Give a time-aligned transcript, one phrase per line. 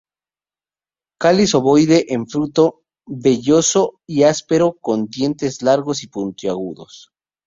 [1.23, 7.11] Cáliz ovoide en fruto, velloso y áspero, con dientes largos y puntiagudos.